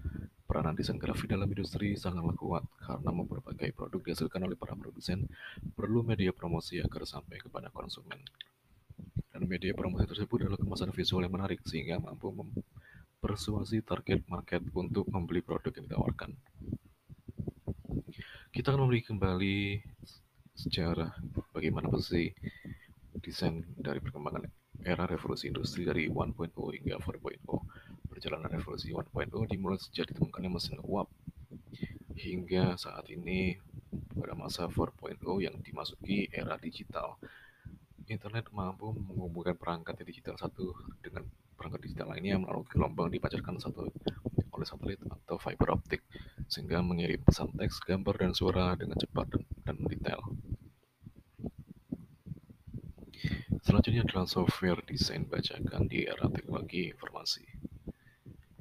Peranan 0.50 0.75
desain 0.75 0.99
grafis 0.99 1.30
dalam 1.30 1.47
industri 1.47 1.95
sangatlah 1.95 2.35
kuat 2.35 2.66
karena 2.83 3.23
berbagai 3.23 3.71
produk 3.71 4.02
dihasilkan 4.02 4.42
oleh 4.42 4.59
para 4.59 4.75
produsen 4.75 5.30
perlu 5.78 6.02
media 6.02 6.35
promosi 6.35 6.83
agar 6.83 7.07
sampai 7.07 7.38
kepada 7.38 7.71
konsumen. 7.71 8.19
Dan 9.30 9.47
media 9.47 9.71
promosi 9.78 10.11
tersebut 10.11 10.50
adalah 10.50 10.59
kemasan 10.59 10.90
visual 10.90 11.23
yang 11.23 11.38
menarik 11.38 11.62
sehingga 11.62 12.02
mampu 12.02 12.35
persuasi 13.23 13.78
target 13.87 14.26
market 14.26 14.66
untuk 14.75 15.07
membeli 15.07 15.38
produk 15.38 15.71
yang 15.71 15.87
ditawarkan. 15.87 16.35
Kita 18.50 18.75
akan 18.75 18.90
membeli 18.90 19.07
kembali 19.07 19.59
sejarah 20.59 21.14
bagaimana 21.54 21.87
posisi 21.87 22.26
desain 23.23 23.62
dari 23.78 24.02
perkembangan 24.02 24.50
era 24.83 25.07
revolusi 25.07 25.47
industri 25.47 25.87
dari 25.87 26.11
1.0 26.11 26.50
hingga 26.50 26.99
4.0. 26.99 27.38
Perjalanan 28.20 28.52
revolusi 28.52 28.92
1.0 28.92 29.32
dimulai 29.48 29.80
sejak 29.80 30.12
ditemukannya 30.12 30.52
mesin 30.52 30.76
uap 30.84 31.08
hingga 32.20 32.76
saat 32.76 33.08
ini 33.08 33.56
pada 34.12 34.36
masa 34.36 34.68
4.0 34.68 35.16
yang 35.40 35.56
dimasuki 35.64 36.28
era 36.28 36.60
digital. 36.60 37.16
Internet 38.04 38.52
mampu 38.52 38.92
menghubungkan 38.92 39.56
perangkat 39.56 40.04
digital 40.04 40.36
satu 40.36 40.68
dengan 41.00 41.24
perangkat 41.56 41.88
digital 41.88 42.12
lainnya 42.12 42.36
melalui 42.36 42.68
gelombang 42.68 43.08
dipancarkan 43.08 43.56
satu 43.56 43.88
oleh 44.52 44.66
satelit 44.68 45.00
atau 45.00 45.40
fiber 45.40 45.80
optik 45.80 46.04
sehingga 46.44 46.84
mengirim 46.84 47.24
pesan 47.24 47.56
teks, 47.56 47.80
gambar, 47.88 48.20
dan 48.20 48.36
suara 48.36 48.76
dengan 48.76 49.00
cepat 49.00 49.32
dan, 49.32 49.42
dan 49.64 49.76
detail. 49.88 50.20
Selanjutnya 53.64 54.04
adalah 54.04 54.28
software 54.28 54.84
desain 54.84 55.24
bajakan 55.24 55.88
di 55.88 56.04
era 56.04 56.28
teknologi 56.28 56.92
informasi. 56.92 57.59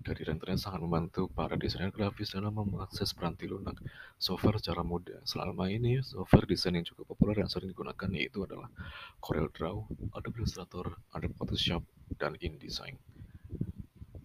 Dari 0.10 0.26
internet 0.26 0.58
sangat 0.58 0.82
membantu 0.82 1.30
para 1.30 1.54
desainer 1.54 1.94
grafis 1.94 2.34
dalam 2.34 2.58
mengakses 2.58 3.14
peranti 3.14 3.46
lunak 3.46 3.78
software 4.18 4.58
secara 4.58 4.82
mudah. 4.82 5.22
Selama 5.22 5.70
ini, 5.70 6.02
software 6.02 6.50
desain 6.50 6.74
yang 6.74 6.82
cukup 6.82 7.14
populer 7.14 7.46
yang 7.46 7.50
sering 7.54 7.70
digunakan 7.70 8.10
yaitu 8.18 8.42
adalah 8.42 8.74
CorelDRAW, 9.22 9.86
Adobe 10.18 10.42
Illustrator, 10.42 10.98
Adobe 11.14 11.38
Photoshop, 11.38 11.86
dan 12.18 12.34
InDesign. 12.42 12.98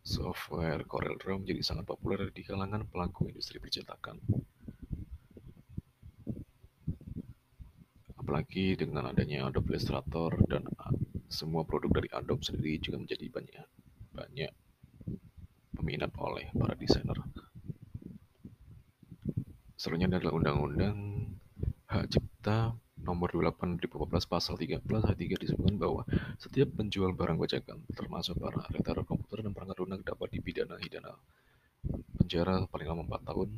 Software 0.01 0.89
CorelDRAW 0.89 1.45
menjadi 1.45 1.61
sangat 1.61 1.85
populer 1.85 2.33
di 2.33 2.41
kalangan 2.49 2.89
pelaku 2.89 3.29
industri 3.29 3.61
percetakan. 3.61 4.25
Apalagi 8.17 8.73
dengan 8.73 9.13
adanya 9.13 9.53
Adobe 9.53 9.77
Illustrator 9.77 10.33
dan 10.49 10.65
semua 11.29 11.69
produk 11.69 11.93
dari 11.93 12.09
Adobe 12.09 12.41
sendiri 12.41 12.81
juga 12.81 13.05
menjadi 13.05 13.29
banyak 13.29 13.69
banyak 14.15 14.64
peminat 15.85 16.17
oleh 16.17 16.49
para 16.57 16.73
desainer. 16.81 17.21
Selanjutnya 19.77 20.17
adalah 20.17 20.33
Undang-Undang 20.41 20.97
Hak 21.93 22.09
Cipta 22.09 22.73
Nomor 23.05 23.29
28 23.37 23.85
2014 23.85 24.33
Pasal 24.33 24.57
13 24.57 24.81
ayat 24.81 25.19
3 25.21 25.45
disebutkan 25.45 25.77
bahwa 25.77 26.09
setiap 26.41 26.73
penjual 26.73 27.13
barang 27.13 27.37
bajakan, 27.37 27.85
termasuk 27.93 28.41
para 28.41 28.65
retailer 28.73 29.05
komputer 29.05 29.45
dan 29.45 29.53
perangkat 29.53 29.77
lunak 29.85 30.01
dapat 30.01 30.33
dipidana 30.33 30.81
hidana 30.81 31.13
penjara 32.17 32.65
paling 32.73 32.89
lama 32.89 33.05
4 33.05 33.29
tahun 33.29 33.49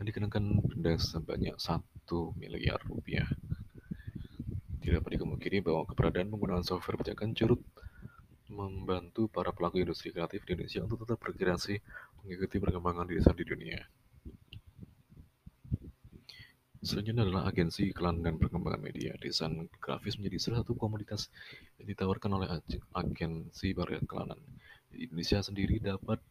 dan 0.00 0.04
dikenakan 0.08 0.44
denda 0.72 0.96
sebanyak 0.96 1.52
1 1.60 1.84
miliar 2.40 2.80
rupiah. 2.88 3.28
Tidak 4.80 5.04
dapat 5.04 5.20
dikemungkini 5.20 5.60
bahwa 5.60 5.84
keberadaan 5.84 6.32
penggunaan 6.32 6.64
software 6.64 6.96
bajakan 6.96 7.36
curut 7.36 7.60
membantu 8.48 9.28
para 9.28 9.52
pelaku 9.52 9.84
industri 9.84 10.12
kreatif 10.12 10.44
di 10.44 10.56
Indonesia 10.56 10.84
untuk 10.84 11.04
tetap 11.04 11.20
berkreasi 11.20 11.76
mengikuti 12.24 12.56
perkembangan 12.56 13.06
desain 13.08 13.36
di 13.36 13.44
dunia. 13.44 13.80
Selanjutnya 16.78 17.26
adalah 17.26 17.50
agensi 17.50 17.90
iklan 17.90 18.22
dan 18.22 18.38
perkembangan 18.38 18.78
media. 18.78 19.12
Desain 19.18 19.66
grafis 19.82 20.14
menjadi 20.16 20.38
salah 20.38 20.58
satu 20.62 20.78
komoditas 20.78 21.26
yang 21.76 21.90
ditawarkan 21.90 22.30
oleh 22.38 22.48
agensi 22.94 23.74
periklanan. 23.74 24.38
Di 24.88 25.04
Indonesia 25.10 25.42
sendiri 25.42 25.82
dapat 25.82 26.22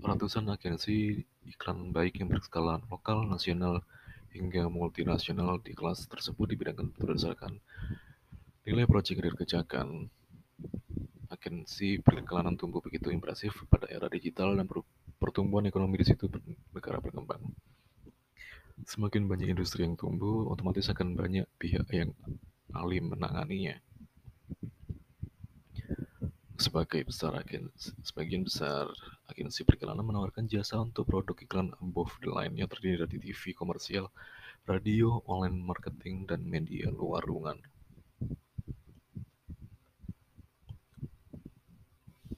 ratusan 0.00 0.48
agensi 0.48 1.20
iklan 1.44 1.92
baik 1.92 2.24
yang 2.24 2.32
berskala 2.32 2.80
lokal, 2.88 3.28
nasional, 3.28 3.84
hingga 4.32 4.72
multinasional 4.72 5.60
di 5.60 5.76
kelas 5.76 6.08
tersebut 6.08 6.48
dibidangkan 6.56 6.88
berdasarkan 6.96 7.60
nilai 8.64 8.84
proyek 8.88 9.20
yang 9.20 9.32
dikerjakan. 9.32 9.88
Agensi 11.38 12.02
periklanan 12.02 12.58
tumbuh 12.58 12.82
begitu 12.82 13.14
impresif 13.14 13.54
pada 13.70 13.86
era 13.86 14.10
digital 14.10 14.58
dan 14.58 14.66
pertumbuhan 15.22 15.70
ekonomi 15.70 16.02
di 16.02 16.06
situ 16.10 16.26
negara 16.74 16.98
berkembang. 16.98 17.40
Semakin 18.86 19.26
banyak 19.26 19.54
industri 19.54 19.86
yang 19.86 19.98
tumbuh, 19.98 20.50
otomatis 20.50 20.86
akan 20.90 21.14
banyak 21.14 21.46
pihak 21.58 21.86
yang 21.94 22.10
alim 22.74 23.10
menanganinya. 23.10 23.78
Sebagai 26.58 27.06
besar 27.06 27.38
agen, 27.38 27.70
sebagian 28.02 28.42
besar 28.42 28.90
agensi 29.30 29.62
periklanan 29.62 30.02
menawarkan 30.02 30.50
jasa 30.50 30.82
untuk 30.82 31.06
produk 31.06 31.38
iklan 31.38 31.70
above 31.78 32.10
the 32.18 32.30
line 32.30 32.58
yang 32.58 32.66
terdiri 32.66 33.06
dari 33.06 33.22
TV 33.22 33.54
komersial, 33.54 34.10
radio, 34.66 35.22
online 35.30 35.54
marketing, 35.54 36.26
dan 36.26 36.42
media 36.42 36.90
luar 36.90 37.22
ruangan. 37.22 37.62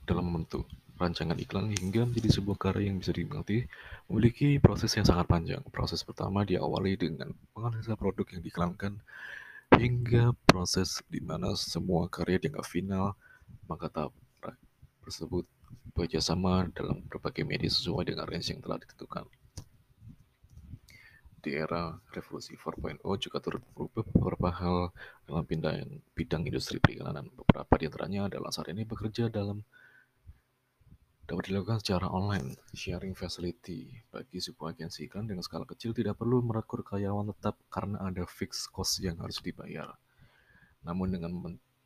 Dalam 0.05 0.25
membentuk 0.29 0.69
rancangan 1.01 1.41
iklan 1.41 1.73
hingga 1.73 2.05
menjadi 2.05 2.29
sebuah 2.37 2.61
karya 2.61 2.93
yang 2.93 3.01
bisa 3.01 3.17
dinikmati 3.17 3.65
memiliki 4.13 4.61
proses 4.61 4.93
yang 4.93 5.09
sangat 5.09 5.25
panjang. 5.25 5.65
Proses 5.73 6.05
pertama 6.05 6.45
diawali 6.45 7.01
dengan 7.01 7.33
menganalisa 7.57 7.97
produk 7.97 8.29
yang 8.37 8.45
diiklankan 8.45 9.01
hingga 9.81 10.37
proses 10.45 11.01
di 11.09 11.25
mana 11.25 11.57
semua 11.57 12.05
karya 12.13 12.37
dianggap 12.37 12.69
final, 12.69 13.17
maka 13.65 13.89
tahap 13.89 14.13
tersebut 15.01 15.49
bekerjasama 15.97 16.69
dalam 16.77 17.03
berbagai 17.09 17.43
media 17.43 17.73
sesuai 17.73 18.13
dengan 18.13 18.29
range 18.29 18.53
yang 18.53 18.61
telah 18.61 18.79
ditentukan. 18.79 19.25
Di 21.41 21.57
era 21.57 21.97
revolusi 22.13 22.53
4.0 22.53 23.01
juga 23.17 23.41
turut 23.41 23.65
berubah 23.73 24.05
beberapa 24.13 24.49
hal 24.53 24.77
dalam 25.25 25.45
bidang, 25.49 26.05
bidang 26.13 26.45
industri 26.45 26.77
periklanan. 26.77 27.33
Beberapa 27.33 27.81
di 27.81 27.89
antaranya 27.89 28.29
adalah 28.29 28.53
saat 28.53 28.69
ini 28.69 28.85
bekerja 28.85 29.33
dalam 29.33 29.65
dapat 31.31 31.47
dilakukan 31.47 31.79
secara 31.79 32.11
online. 32.11 32.59
Sharing 32.75 33.15
facility 33.15 33.87
bagi 34.11 34.43
sebuah 34.43 34.75
agensi 34.75 35.07
iklan 35.07 35.31
dengan 35.31 35.47
skala 35.47 35.63
kecil 35.63 35.95
tidak 35.95 36.19
perlu 36.19 36.43
merekrut 36.43 36.83
karyawan 36.83 37.31
tetap 37.31 37.55
karena 37.71 38.03
ada 38.03 38.27
fixed 38.27 38.75
cost 38.75 38.99
yang 38.99 39.15
harus 39.23 39.39
dibayar. 39.39 39.95
Namun 40.83 41.15
dengan 41.15 41.31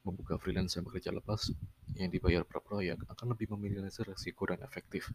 membuka 0.01 0.41
freelance 0.41 0.81
yang 0.81 0.89
bekerja 0.89 1.13
lepas 1.13 1.53
yang 1.93 2.09
dibayar 2.09 2.41
per 2.49 2.65
proyek 2.65 3.05
akan 3.05 3.37
lebih 3.37 3.53
meminimalisir 3.53 4.09
risiko 4.09 4.49
dan 4.49 4.65
efektif. 4.65 5.13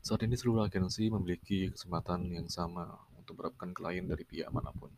Saat 0.00 0.24
ini 0.24 0.40
seluruh 0.40 0.64
agensi 0.64 1.12
memiliki 1.12 1.68
kesempatan 1.68 2.32
yang 2.32 2.48
sama 2.48 2.96
untuk 3.20 3.36
mendapatkan 3.36 3.76
klien 3.76 4.08
dari 4.08 4.24
pihak 4.24 4.48
mana 4.48 4.72
pun. 4.72 4.88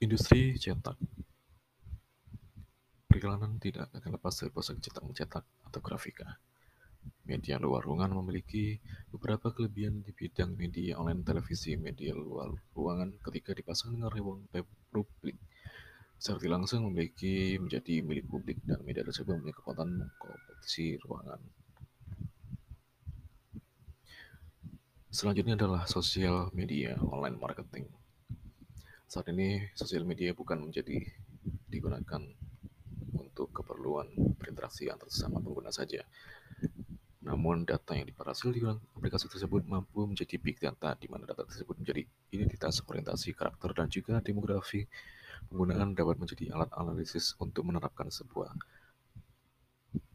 Industri 0.00 0.56
cetak 0.56 0.96
Periklanan 3.18 3.58
tidak 3.58 3.90
akan 3.98 4.14
lepas 4.14 4.30
dari 4.30 4.54
proses 4.54 4.78
cetak 4.78 5.02
mencetak 5.02 5.42
atau 5.42 5.80
grafika. 5.82 6.38
Media 7.26 7.58
luar 7.58 7.82
ruangan 7.82 8.14
memiliki 8.14 8.78
beberapa 9.10 9.50
kelebihan 9.50 10.06
di 10.06 10.14
bidang 10.14 10.54
media 10.54 10.94
online 11.02 11.26
televisi 11.26 11.74
media 11.74 12.14
luar 12.14 12.54
ruangan 12.78 13.18
ketika 13.18 13.58
dipasang 13.58 13.98
dengan 13.98 14.14
ruang 14.14 14.46
publik 14.94 15.34
secara 16.14 16.62
langsung 16.62 16.86
memiliki 16.86 17.58
menjadi 17.58 18.06
milik 18.06 18.30
publik 18.30 18.62
dan 18.62 18.86
media 18.86 19.02
tersebut 19.02 19.34
memiliki 19.34 19.66
kekuatan 19.66 19.98
kompetisi 20.22 20.94
ruangan. 21.02 21.42
Selanjutnya 25.10 25.58
adalah 25.58 25.90
sosial 25.90 26.54
media 26.54 26.94
online 27.02 27.34
marketing. 27.34 27.90
Saat 29.10 29.26
ini 29.34 29.66
sosial 29.74 30.06
media 30.06 30.30
bukan 30.38 30.70
menjadi 30.70 31.02
digunakan 31.66 32.22
untuk 33.38 33.62
keperluan 33.62 34.10
berinteraksi 34.34 34.90
antar 34.90 35.06
sesama 35.06 35.38
pengguna 35.38 35.70
saja. 35.70 36.02
Namun 37.22 37.62
data 37.62 37.94
yang 37.94 38.10
diperhasil 38.10 38.50
di 38.50 38.66
aplikasi 38.66 39.30
tersebut 39.30 39.62
mampu 39.62 40.02
menjadi 40.10 40.34
big 40.42 40.58
data 40.58 40.98
di 40.98 41.06
mana 41.06 41.22
data 41.22 41.46
tersebut 41.46 41.78
menjadi 41.78 42.02
identitas, 42.34 42.82
orientasi, 42.82 43.38
karakter, 43.38 43.70
dan 43.78 43.86
juga 43.86 44.18
demografi 44.18 44.90
Penggunaan 45.46 45.94
dapat 45.94 46.18
menjadi 46.18 46.50
alat 46.50 46.70
analisis 46.74 47.38
untuk 47.38 47.70
menerapkan 47.70 48.10
sebuah 48.10 48.50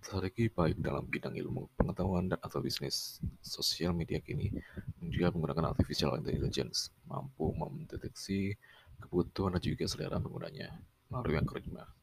strategi 0.04 0.52
baik 0.52 0.84
dalam 0.84 1.08
bidang 1.08 1.34
ilmu, 1.40 1.74
pengetahuan, 1.80 2.28
dan 2.28 2.40
atau 2.44 2.60
bisnis. 2.60 3.24
Sosial 3.40 3.96
media 3.96 4.20
kini 4.20 4.52
juga 5.00 5.32
menggunakan 5.32 5.72
artificial 5.72 6.20
intelligence, 6.20 6.92
mampu 7.08 7.56
mendeteksi 7.56 8.60
kebutuhan 9.00 9.56
dan 9.56 9.64
juga 9.64 9.88
selera 9.88 10.20
penggunanya 10.20 10.76
melalui 11.08 11.40
algoritma. 11.40 12.03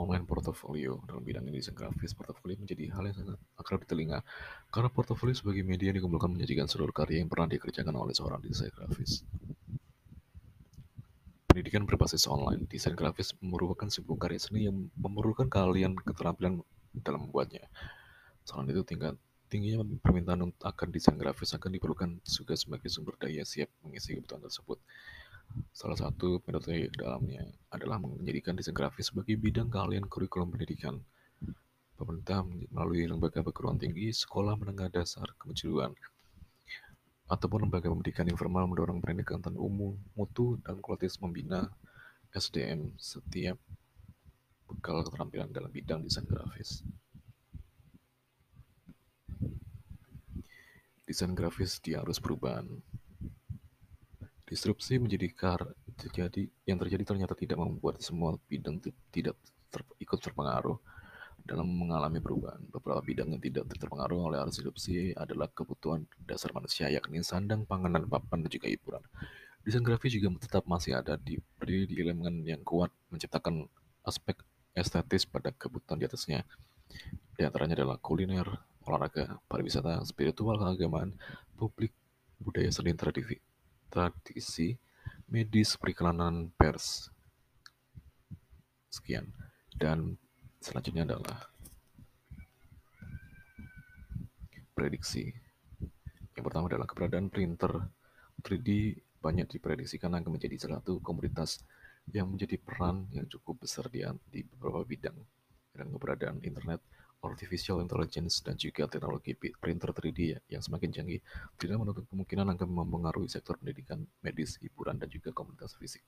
Online 0.00 0.24
portfolio 0.24 1.04
dalam 1.04 1.20
bidang 1.20 1.44
desain 1.52 1.76
grafis, 1.76 2.16
portfolio 2.16 2.56
menjadi 2.56 2.88
hal 2.96 3.04
yang 3.04 3.16
sangat 3.20 3.36
akrab 3.60 3.84
di 3.84 3.88
telinga 3.92 4.24
karena 4.72 4.88
portfolio 4.88 5.36
sebagai 5.36 5.60
media 5.60 5.92
dikumpulkan 5.92 6.32
menyajikan 6.32 6.64
seluruh 6.64 6.96
karya 6.96 7.20
yang 7.20 7.28
pernah 7.28 7.52
dikerjakan 7.52 7.92
oleh 7.92 8.16
seorang 8.16 8.40
desain 8.40 8.72
grafis. 8.72 9.20
Pendidikan 11.44 11.84
berbasis 11.84 12.24
online, 12.24 12.64
desain 12.64 12.96
grafis 12.96 13.36
merupakan 13.44 13.92
sebuah 13.92 14.16
karya 14.24 14.40
seni 14.40 14.70
yang 14.72 14.88
memerlukan 14.96 15.52
kalian 15.52 15.92
keterampilan 16.00 16.64
dalam 17.04 17.28
membuatnya. 17.28 17.68
Selain 18.48 18.72
itu, 18.72 18.80
tingkat 18.86 19.20
tingginya 19.50 19.84
permintaan 20.00 20.54
akan 20.62 20.88
desain 20.94 21.18
grafis 21.18 21.52
akan 21.52 21.76
diperlukan 21.76 22.22
juga 22.24 22.54
sebagai 22.56 22.88
sumber 22.88 23.18
daya 23.18 23.44
siap 23.44 23.68
mengisi 23.84 24.16
kebutuhan 24.16 24.46
tersebut. 24.46 24.78
Salah 25.70 25.98
satu 25.98 26.42
metode 26.44 26.92
dalamnya 26.94 27.46
adalah 27.72 27.98
menjadikan 27.98 28.54
desain 28.54 28.76
grafis 28.76 29.10
sebagai 29.10 29.38
bidang 29.38 29.70
keahlian 29.70 30.06
kurikulum 30.06 30.52
pendidikan. 30.52 31.00
Pemerintah 31.96 32.44
melalui 32.72 33.04
lembaga 33.04 33.44
perguruan 33.44 33.76
tinggi, 33.76 34.08
sekolah 34.08 34.56
menengah 34.56 34.88
dasar, 34.88 35.28
kejuruan, 35.36 35.92
ataupun 37.30 37.68
lembaga 37.68 37.86
pendidikan 37.86 38.26
informal 38.26 38.66
mendorong 38.66 38.98
pendidikan 38.98 39.38
umum, 39.54 39.94
mutu, 40.18 40.58
dan 40.66 40.82
kualitas 40.82 41.20
membina 41.22 41.70
SDM 42.34 42.98
setiap 42.98 43.58
bekal 44.66 45.02
keterampilan 45.02 45.50
dalam 45.50 45.70
bidang 45.70 46.06
desain 46.06 46.26
grafis. 46.26 46.82
Desain 51.06 51.34
grafis 51.34 51.82
di 51.82 51.98
arus 51.98 52.22
perubahan. 52.22 52.66
Disrupsi 54.50 54.98
menjadi 54.98 55.30
kar 55.30 55.62
terjadi 55.94 56.50
yang 56.66 56.74
terjadi 56.82 57.06
ternyata 57.06 57.38
tidak 57.38 57.54
membuat 57.62 58.02
semua 58.02 58.34
bidang 58.50 58.82
tidak 59.14 59.38
ter, 59.70 59.86
ikut 60.02 60.18
terpengaruh 60.18 60.74
dalam 61.46 61.70
mengalami 61.70 62.18
perubahan. 62.18 62.58
Beberapa 62.66 62.98
bidang 62.98 63.30
yang 63.30 63.38
tidak 63.38 63.70
terpengaruh 63.78 64.26
oleh 64.26 64.42
arus 64.42 64.58
disrupsi 64.58 65.14
adalah 65.14 65.46
kebutuhan 65.54 66.02
dasar 66.26 66.50
manusia, 66.50 66.90
yakni 66.90 67.22
sandang, 67.22 67.62
panganan, 67.62 68.10
papan, 68.10 68.42
dan 68.42 68.50
juga 68.50 68.66
hiburan. 68.66 69.06
Desain 69.62 69.86
grafis 69.86 70.18
juga 70.18 70.34
tetap 70.42 70.66
masih 70.66 70.98
ada 70.98 71.14
di 71.14 71.38
berdiri 71.60 71.86
di 71.86 71.96
elemen 72.02 72.42
yang 72.42 72.66
kuat, 72.66 72.90
menciptakan 73.14 73.70
aspek 74.02 74.42
estetis 74.74 75.30
pada 75.30 75.54
kebutuhan 75.54 76.02
di 76.02 76.10
atasnya. 76.10 76.42
Di 77.38 77.46
antaranya 77.46 77.78
adalah 77.78 78.02
kuliner, 78.02 78.50
olahraga, 78.82 79.38
pariwisata, 79.46 80.02
spiritual, 80.02 80.58
keagamaan, 80.58 81.14
publik, 81.54 81.94
budaya 82.40 82.72
seni, 82.72 82.96
tradisi, 82.96 83.36
tradisi 83.90 84.78
medis, 85.28 85.74
periklanan, 85.76 86.54
pers. 86.54 87.10
Sekian. 88.90 89.30
Dan 89.74 90.16
Selanjutnya 90.60 91.08
adalah 91.08 91.40
prediksi. 94.76 95.32
Yang 96.36 96.44
pertama 96.44 96.68
adalah 96.68 96.84
keberadaan 96.84 97.32
printer 97.32 97.88
3D 98.44 98.92
banyak 99.24 99.56
diprediksikan 99.56 100.12
akan 100.20 100.36
menjadi 100.36 100.56
salah 100.60 100.84
satu 100.84 101.00
komoditas 101.00 101.64
yang 102.12 102.28
menjadi 102.28 102.60
peran 102.60 103.08
yang 103.16 103.24
cukup 103.24 103.64
besar 103.64 103.88
di, 103.88 104.04
di 104.28 104.44
beberapa 104.44 104.84
bidang 104.84 105.16
dan 105.72 105.86
keberadaan 105.96 106.44
internet, 106.44 106.84
artificial 107.20 107.84
intelligence, 107.84 108.40
dan 108.40 108.56
juga 108.56 108.88
teknologi 108.88 109.36
printer 109.36 109.92
3D 109.92 110.40
yang 110.48 110.62
semakin 110.64 110.88
canggih 110.88 111.20
tidak 111.60 111.76
menutup 111.76 112.04
kemungkinan 112.08 112.56
akan 112.56 112.68
mempengaruhi 112.68 113.28
sektor 113.28 113.60
pendidikan, 113.60 114.02
medis, 114.24 114.56
hiburan, 114.60 114.96
dan 114.96 115.08
juga 115.12 115.30
komunitas 115.30 115.76
fisik. 115.76 116.02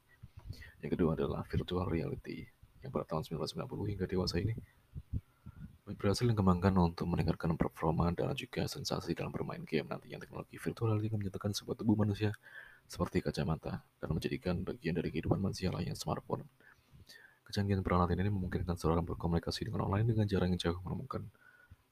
Yang 0.80 0.98
kedua 0.98 1.14
adalah 1.14 1.44
virtual 1.46 1.86
reality 1.88 2.44
yang 2.82 2.90
pada 2.90 3.06
tahun 3.06 3.22
1990 3.28 3.92
hingga 3.94 4.06
dewasa 4.10 4.42
ini 4.42 4.56
berhasil 5.92 6.24
dikembangkan 6.24 6.72
untuk 6.78 7.04
meningkatkan 7.10 7.52
performa 7.58 8.08
dan 8.14 8.32
juga 8.32 8.64
sensasi 8.64 9.12
dalam 9.12 9.30
bermain 9.34 9.60
game. 9.66 9.86
Nantinya 9.86 10.18
teknologi 10.22 10.56
virtual 10.56 10.96
reality 10.96 11.12
menyatakan 11.12 11.52
sebuah 11.52 11.76
tubuh 11.76 11.94
manusia 11.98 12.32
seperti 12.88 13.20
kacamata 13.20 13.84
dan 14.00 14.08
menjadikan 14.10 14.62
bagian 14.64 14.96
dari 14.96 15.12
kehidupan 15.12 15.38
manusia 15.38 15.68
lainnya 15.68 15.94
smartphone. 15.94 16.46
Kecanggihan 17.52 17.84
peralatan 17.84 18.16
ini 18.16 18.32
memungkinkan 18.32 18.80
seorang 18.80 19.04
berkomunikasi 19.04 19.68
dengan 19.68 19.84
online 19.84 20.08
dengan 20.08 20.24
jarak 20.24 20.48
yang 20.48 20.56
jauh 20.56 20.80
menemukan 20.88 21.28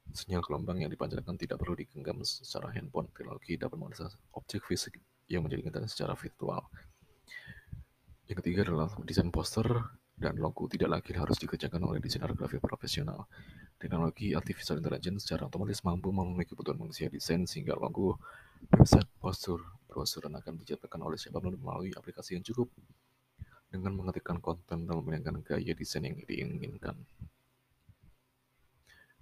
sinyal 0.08 0.40
gelombang 0.40 0.80
yang 0.80 0.88
dipancarkan 0.88 1.36
tidak 1.36 1.60
perlu 1.60 1.76
digenggam 1.76 2.16
secara 2.24 2.72
handphone. 2.72 3.12
Teknologi 3.12 3.60
dapat 3.60 3.76
mengakses 3.76 4.16
objek 4.32 4.64
fisik 4.64 4.96
yang 5.28 5.44
menjadikan 5.44 5.84
secara 5.84 6.16
virtual. 6.16 6.64
Yang 8.24 8.40
ketiga 8.40 8.72
adalah 8.72 8.88
desain 9.04 9.28
poster 9.28 9.68
dan 10.16 10.40
logo 10.40 10.64
tidak 10.64 10.96
lagi 10.96 11.12
harus 11.12 11.36
dikerjakan 11.36 11.92
oleh 11.92 12.00
desainer 12.00 12.32
grafik 12.32 12.64
profesional. 12.64 13.28
Teknologi 13.76 14.32
artificial 14.32 14.80
intelligence 14.80 15.28
secara 15.28 15.44
otomatis 15.44 15.84
mampu 15.84 16.08
memenuhi 16.08 16.48
kebutuhan 16.48 16.80
manusia 16.80 17.12
desain 17.12 17.44
sehingga 17.44 17.76
logo, 17.76 18.16
website, 18.72 19.12
postur, 19.20 19.60
brosur 19.84 20.24
akan 20.24 20.56
dicetakkan 20.56 21.04
oleh 21.04 21.20
siapa 21.20 21.36
pun 21.36 21.52
melalui 21.52 21.92
aplikasi 21.92 22.40
yang 22.40 22.44
cukup 22.48 22.72
dengan 23.70 23.94
mengetikkan 23.94 24.42
konten 24.42 24.84
dan 24.84 24.94
memiliki 24.98 25.30
gaya 25.46 25.72
desain 25.72 26.02
yang 26.02 26.18
diinginkan. 26.26 26.98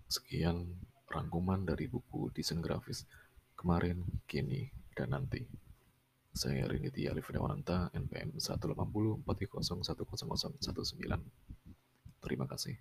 Sekian 0.08 0.64
rangkuman 1.04 1.68
dari 1.68 1.84
buku 1.84 2.32
desain 2.32 2.64
grafis 2.64 3.04
kemarin, 3.52 4.00
kini, 4.24 4.72
dan 4.96 5.12
nanti. 5.12 5.44
Saya 6.32 6.64
Rinity 6.64 7.10
Alif 7.10 7.28
Dewananta, 7.28 7.92
NPM 7.92 8.40
180 8.40 9.26
Terima 12.18 12.46
kasih. 12.48 12.76